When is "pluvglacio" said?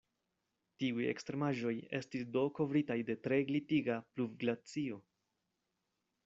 4.17-4.99